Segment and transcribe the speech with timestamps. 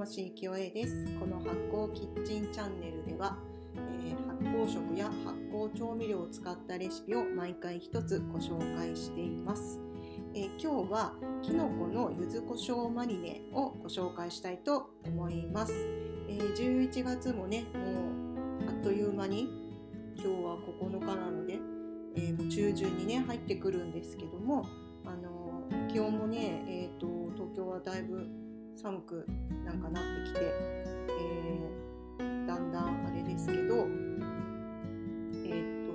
[0.00, 1.04] 魂清江です。
[1.20, 3.36] この発酵キッチンチャンネルでは、
[3.76, 9.78] えー、発酵食や発酵調味料を使ったレシピを毎回一つご紹介しています、
[10.34, 11.12] えー、今日は
[11.42, 15.74] きのこの柚子胡椒マリネをご紹介したいと思います、
[16.30, 19.50] えー、11月もねもうあっという間に
[20.16, 21.58] 今日は9日なので、
[22.16, 24.66] えー、もう中旬にね入ってくるんですけども
[25.04, 28.49] あの気温もね、えーと東京はだいぶ
[28.82, 29.26] 寒く
[29.64, 33.86] なんかなってきて、えー、だんだんあれですけど、
[35.44, 35.92] えーと、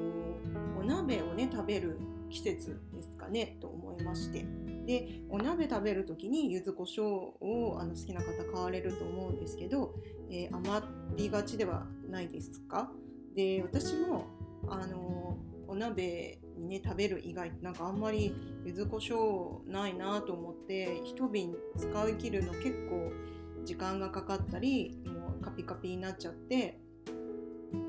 [0.79, 1.97] お鍋をね食べる
[2.29, 4.45] 季節ですかねと思いまして。
[4.85, 9.95] でお鍋食べる時に柚子胡椒をあの好きな方買われると思うんですけど、
[10.29, 12.91] えー、余りがちではないですか？
[13.35, 14.27] で私も
[14.69, 18.33] あのお鍋にね食べる以外なんかあんまり
[18.65, 23.11] 柚子胡椒ないなと思って一瓶使い切るの結構
[23.63, 26.79] 時間がかかったりもうカピカピになっちゃって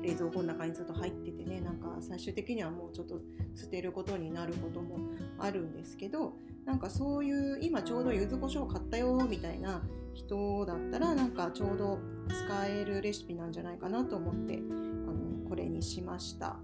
[0.01, 3.19] 冷蔵庫の中にずっと入っててねなんか最終的にはもうちょっと
[3.55, 4.97] 捨てることになることも
[5.39, 6.33] あるんですけど
[6.65, 9.81] なんかそういう今ちょうど柚子胡椒買ったよみたいな
[10.13, 16.59] 人だったらなんかちょうど使えるレシピなんじゃないかなと思ってあのこれにしました。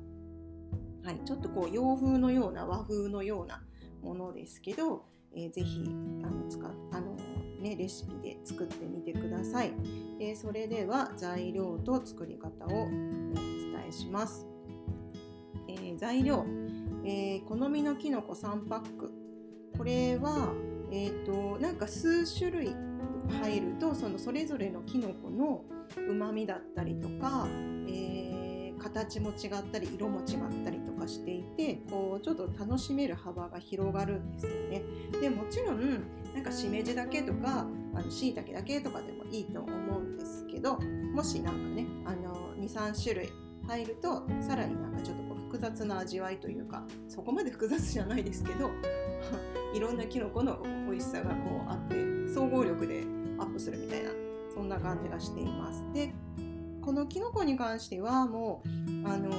[1.03, 3.61] はい、ちょっとこう洋風のような和風のような
[4.01, 5.03] ものですけど、
[5.35, 5.83] えー、ぜひ
[6.23, 7.15] あの使あの、
[7.59, 9.73] ね、レシピで作ってみてください。
[10.17, 14.47] でそれでは材料と作り方をお伝えします。
[15.67, 16.45] えー、材料、
[17.03, 19.11] えー、好みのきのこ3パック
[19.77, 20.53] これは、
[20.91, 22.75] えーと、なんか数種類
[23.41, 25.65] 入るとそのそれぞれのきのこの
[25.97, 27.47] うまみだったりとか、
[27.87, 28.22] えー
[28.83, 34.83] 形も違ったり色も違ったりとかしていてこうちょっと楽しめる幅が広がるんですよね。
[35.21, 36.03] でもちろん
[36.33, 43.29] なんかしめじだけとかあの椎茸だけとかでもいいと思うんですけどもしなんかねあの23種類
[43.67, 48.71] 入るとさらになんかちょっとこう複雑な味わいというかそこまで複雑じゃないですけど
[49.73, 51.95] いろんなきのこの美味しさがこうあって
[52.33, 53.03] 総合力で
[53.37, 54.09] アップするみたいな
[54.53, 55.83] そんな感じがしています。
[55.93, 56.13] で
[56.83, 59.31] このキノコに関してはもうあの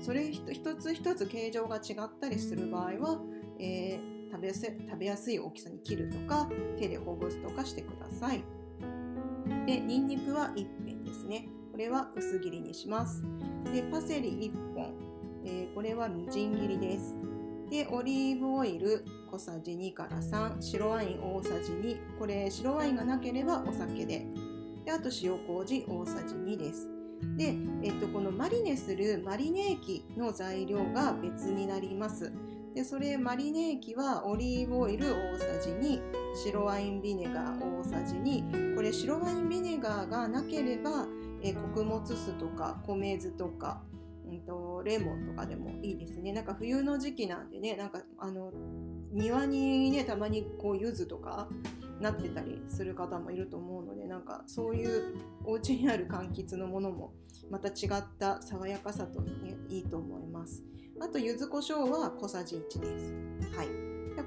[0.00, 3.20] それ一つ一つ形状が違ったりする場合は、
[3.58, 6.48] えー、食べやすい食べやすい大きさに切るとか
[6.78, 8.42] 手でほぐすとかしてください。
[9.66, 11.48] でニンニクは1片ですね。
[11.70, 13.22] これは薄切りにします。
[13.72, 14.94] でパセリ1本、
[15.44, 17.18] えー、これはみじん切りです。
[17.70, 24.26] でオリーブオイル小さじ2から3白ワイン大さじ2これ白ワインがなければお酒で
[24.86, 26.88] であと塩麹大さじ2です。
[27.36, 32.32] で、えっと、このマリネするマリネ液の材料が別になります。
[32.76, 35.98] でそれマリネ液はオリーブオイル大さじ2
[36.44, 41.06] 白ワインビネガー大さじ2これ白ワインビネガーがなければ
[41.42, 43.80] え穀物酢とか米酢とか、
[44.28, 48.52] うんと、レモンとかでもいいですねなんか冬の時期なんでねなんかあの
[49.10, 51.48] 庭にねたまにこう柚子とか
[52.00, 55.14] なってたりする方もいると思うのでなんかそういう
[55.44, 57.14] お家にある柑橘のものも
[57.50, 60.62] また違った爽やかさと、ね、いいと思います。
[61.00, 63.14] あと柚子胡椒は小さじ1です。
[63.56, 63.68] はい。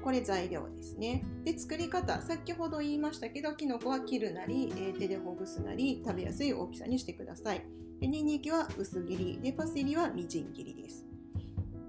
[0.02, 1.24] これ材料ですね。
[1.44, 7.64] で作り方先ほど言いましたけどきのこは切るなり、えー、手でほぐすなり食べやすい大きさにしてください。
[8.00, 9.40] でニンニクは薄切り。
[9.42, 11.09] でパセリはみじん切りです。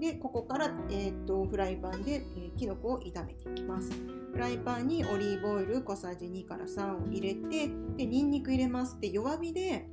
[0.02, 3.92] でここから、えーと、フライパンで、えー、きのこを炒めていきます。
[4.32, 7.68] フライパンにオリーブオイル小さじ2から3を入れて
[7.98, 9.00] でニンニク入れます。
[9.00, 9.88] で弱火で、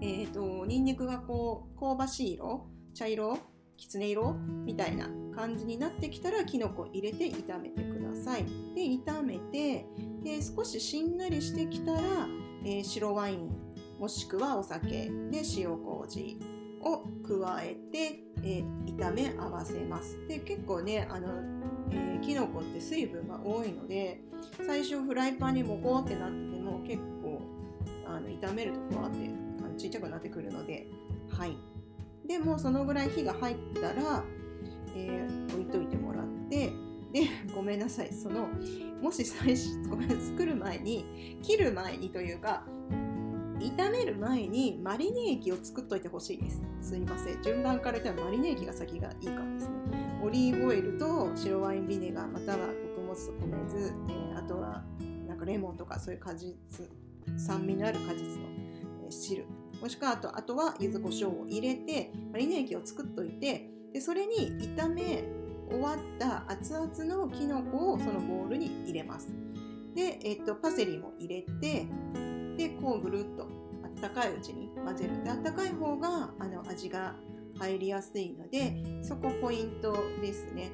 [0.00, 3.36] えーと、ニンニクがこう香ばしい色茶色
[3.76, 8.44] きつね色みたいな感じになってきたらきのこ入れて炒めてください。
[8.76, 9.86] で炒めて
[10.22, 12.00] で少ししんなりしてきたら、
[12.64, 13.50] えー、白ワイン
[13.98, 16.38] もしくはお酒で塩麹。
[16.86, 20.16] を加えて、えー、炒め合わせます。
[20.28, 21.28] で結構ねあの
[21.90, 24.20] えー、キノコって水分が多いので
[24.66, 27.40] 最初フライパンにモコってなってても結構
[28.06, 30.86] あの炒めるとふわってあのちっちゃくなってくるので
[31.30, 31.56] はい。
[32.26, 34.24] でもそのぐらい火が入ったら、
[34.96, 36.72] えー、置いといてもらって
[37.12, 38.12] で ごめんなさい。
[38.12, 38.48] その
[39.00, 42.64] もし最初ごめん作る前に切る前にというか
[43.70, 46.62] 炒める前にマリネ液を作っといてほしいです。
[46.80, 47.42] すいません。
[47.42, 50.20] 順番から言ったらマリネ液が先がいいかもですね。
[50.22, 54.84] オリーブオイルと白ワインビネガーまたは穀物酢米酢、えー、あとは
[55.26, 56.54] なんかレモンとかそういう果実
[57.36, 58.46] 酸味のある果実の、
[59.04, 59.46] えー、汁。
[59.80, 65.24] もしくはあとあとは柚子胡椒を入れてマリネ液を作っといてでそれに炒め
[65.68, 69.32] 終わった熱々のきのこをそのボウルに入れます。
[69.94, 71.86] で、えーと、パセリも入れて
[72.56, 73.46] でこうぐるっと
[73.82, 75.22] あったかいうちに混ぜる。
[75.24, 77.14] であったかい方があの味が
[77.58, 80.70] 入りやすいのでそこポイントですね。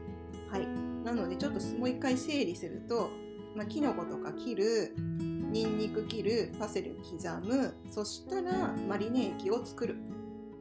[0.51, 0.67] はい。
[1.05, 3.11] なのでちょっともう一回整理すると、
[3.57, 9.97] まあ、きのことか切るにんにく切るパセリ刻むそしたらマリネ液を作る。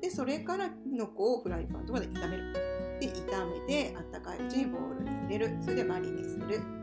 [0.02, 2.54] でそれからきのこをフライパンとかで炒める。
[3.00, 5.58] で炒めてあったかいうちにボウルに入れる。
[5.62, 6.81] それでマリネする。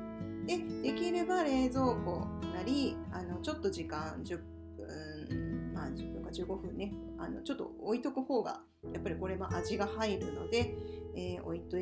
[0.48, 4.38] でできれば冷蔵庫なりあのちょっと時間10
[4.78, 6.94] 分まあ10分か15分ね。
[7.18, 8.62] あのちょっと置いとく方が
[8.94, 10.74] やっぱりこれも味が入るので、
[11.14, 11.76] えー、置いと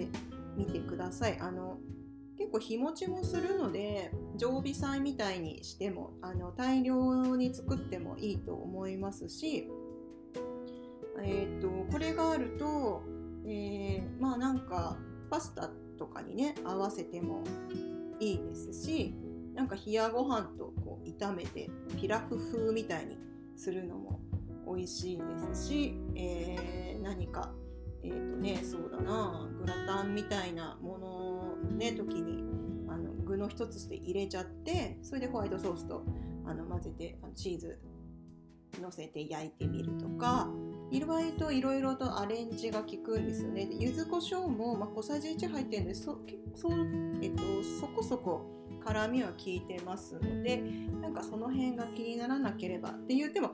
[0.56, 1.38] みてください。
[1.38, 1.78] あの
[2.36, 9.70] 結構日持ちもするので常備菜みたいにしてもあの大量に作ってもいいと思いますし、
[11.22, 13.02] えー、とこれがあると、
[13.46, 14.98] えー、まあなんか
[15.30, 17.44] パスタとかにね合わせても
[18.20, 19.14] いいですし
[19.54, 21.70] なんか冷やご飯とこう炒めて
[22.00, 23.18] ピラフ風みたいに
[23.56, 24.20] するのも
[24.66, 27.52] 美味しいですし、えー、何か
[28.02, 31.08] え、ー、とねそうだなグラタンみたいなもの
[31.70, 32.44] のね時に
[32.88, 36.04] あの具の一つして入れちゃってそれでホワイトソースと
[36.44, 37.78] あの混ぜてあのチーズ
[38.80, 40.48] 乗せて焼いてみるとか
[40.90, 43.68] 意外といろいろとアレンジが効くんですよね。
[43.72, 46.18] 柚子胡椒も、まあ、小さじ1入ってるんでそ
[46.54, 46.70] そ,、
[47.20, 47.42] えっと、
[47.80, 48.46] そこそこ
[48.84, 50.62] 辛みは効いてますので
[51.02, 53.50] なんかその辺が気にならなければって言っても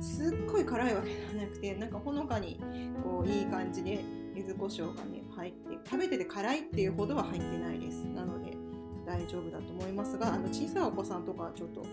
[0.00, 2.58] すっごい辛いわけではなくてなんかほのかに
[3.04, 4.02] こういい感じで
[4.34, 8.56] 柚子胡椒がね入って食べてて辛いっていうほどは入ってないですなので
[9.04, 11.88] 大丈夫だと思いますがあの小さいお子さんとかはちょっと、うん、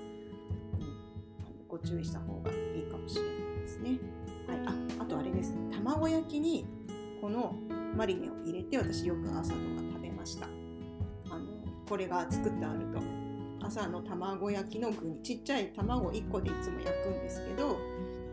[1.68, 4.00] ご注意した方がいいかもしれないですね。
[4.48, 5.56] はい、ああとあれです。
[5.72, 6.66] 卵焼きに
[7.22, 7.56] この
[7.96, 9.62] マリネを入れて私よく朝とか
[9.94, 10.48] 食べました。
[11.30, 11.46] あの
[11.88, 13.28] これが作ってあると。
[13.68, 17.78] 朝の卵焼きの具にちっちゃい卵1個でいつも焼くんですけど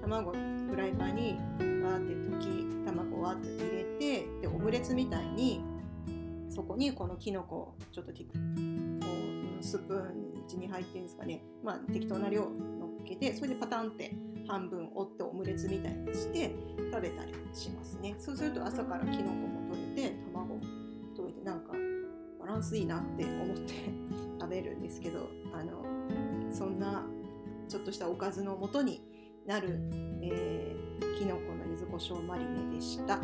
[0.01, 5.61] 卵フライパンにバーって溶き卵をわっと入れてでオムレツみたいに
[6.49, 8.13] そこにこのきのこをちょっと
[9.61, 14.13] スプーン12入ってるんですかね、まあ、適当な量乗っけてそれでパタンって
[14.47, 16.55] 半分折ってオムレツみたいにして
[16.93, 18.15] 食べたりしますね。
[18.19, 20.61] そうすると朝からきのこも取れて卵も
[21.17, 21.73] 取れてなんか
[22.41, 23.73] バランスいいなって思って
[24.39, 25.85] 食べるんですけどあの
[26.53, 27.05] そんな
[27.69, 29.03] ちょっとしたおかずのもとに
[29.47, 29.81] なる、
[30.23, 33.21] えー、きのこの柚子胡椒マリネでした、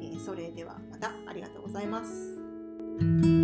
[0.00, 3.35] えー、それではまたありがとうございます。